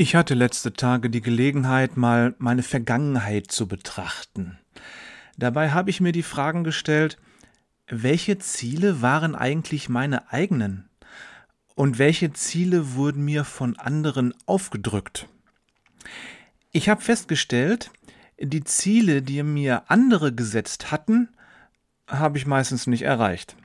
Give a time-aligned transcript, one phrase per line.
[0.00, 4.56] Ich hatte letzte Tage die Gelegenheit, mal meine Vergangenheit zu betrachten.
[5.36, 7.18] Dabei habe ich mir die Fragen gestellt,
[7.88, 10.88] welche Ziele waren eigentlich meine eigenen
[11.74, 15.28] und welche Ziele wurden mir von anderen aufgedrückt.
[16.70, 17.90] Ich habe festgestellt,
[18.38, 21.28] die Ziele, die mir andere gesetzt hatten,
[22.06, 23.56] habe ich meistens nicht erreicht.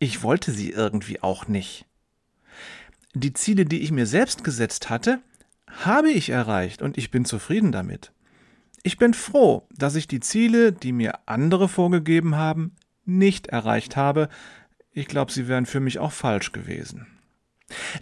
[0.00, 1.86] Ich wollte sie irgendwie auch nicht.
[3.14, 5.22] Die Ziele, die ich mir selbst gesetzt hatte,
[5.86, 8.12] habe ich erreicht und ich bin zufrieden damit.
[8.82, 14.28] Ich bin froh, dass ich die Ziele, die mir andere vorgegeben haben, nicht erreicht habe.
[14.92, 17.06] Ich glaube, sie wären für mich auch falsch gewesen.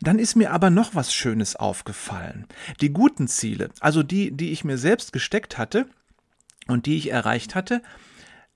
[0.01, 2.47] Dann ist mir aber noch was Schönes aufgefallen.
[2.81, 5.87] Die guten Ziele, also die, die ich mir selbst gesteckt hatte
[6.67, 7.83] und die ich erreicht hatte,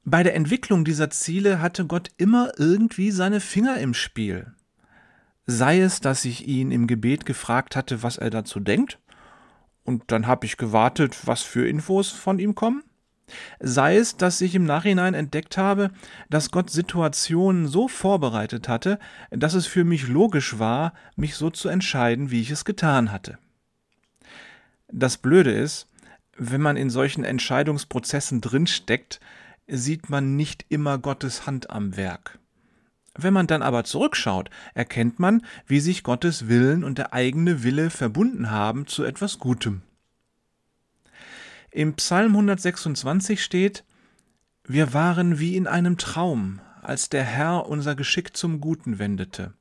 [0.04, 4.52] bei der Entwicklung dieser Ziele hatte Gott immer irgendwie seine Finger im Spiel.
[5.46, 8.98] Sei es, dass ich ihn im Gebet gefragt hatte, was er dazu denkt,
[9.88, 12.84] und dann habe ich gewartet, was für Infos von ihm kommen.
[13.58, 15.90] Sei es, dass ich im Nachhinein entdeckt habe,
[16.28, 18.98] dass Gott Situationen so vorbereitet hatte,
[19.30, 23.38] dass es für mich logisch war, mich so zu entscheiden, wie ich es getan hatte.
[24.88, 25.88] Das Blöde ist,
[26.36, 29.20] wenn man in solchen Entscheidungsprozessen drinsteckt,
[29.68, 32.38] sieht man nicht immer Gottes Hand am Werk.
[33.14, 37.90] Wenn man dann aber zurückschaut, erkennt man, wie sich Gottes Willen und der eigene Wille
[37.90, 39.82] verbunden haben zu etwas Gutem.
[41.70, 43.84] Im Psalm 126 steht,
[44.64, 49.52] Wir waren wie in einem Traum, als der Herr unser Geschick zum Guten wendete.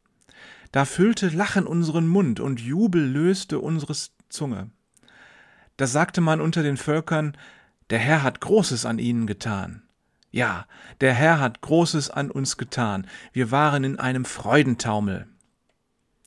[0.72, 3.94] Da füllte Lachen unseren Mund und Jubel löste unsere
[4.30, 4.70] Zunge.
[5.78, 7.38] Da sagte man unter den Völkern,
[7.90, 9.84] der Herr hat Großes an ihnen getan.
[10.32, 10.66] Ja,
[11.02, 13.08] der Herr hat Großes an uns getan.
[13.32, 15.28] Wir waren in einem Freudentaumel.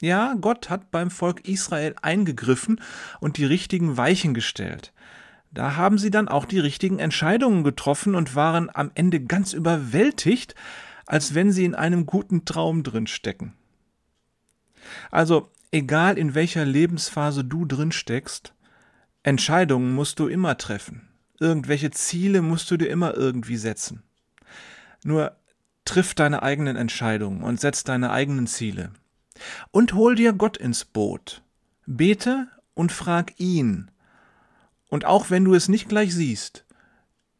[0.00, 2.80] Ja, Gott hat beim Volk Israel eingegriffen
[3.20, 4.94] und die richtigen Weichen gestellt.
[5.50, 10.54] Da haben sie dann auch die richtigen Entscheidungen getroffen und waren am Ende ganz überwältigt,
[11.06, 13.54] als wenn sie in einem guten Traum drin stecken.
[15.10, 18.54] Also, egal in welcher Lebensphase du drin steckst,
[19.22, 21.09] Entscheidungen musst du immer treffen.
[21.40, 24.02] Irgendwelche Ziele musst du dir immer irgendwie setzen.
[25.02, 25.36] Nur
[25.84, 28.92] triff deine eigenen Entscheidungen und setz deine eigenen Ziele.
[29.70, 31.42] Und hol dir Gott ins Boot.
[31.86, 33.90] Bete und frag ihn.
[34.88, 36.66] Und auch wenn du es nicht gleich siehst,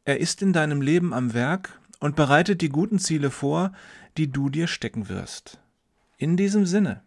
[0.05, 3.73] er ist in deinem Leben am Werk und bereitet die guten Ziele vor,
[4.17, 5.61] die du dir stecken wirst.
[6.17, 7.03] In diesem Sinne.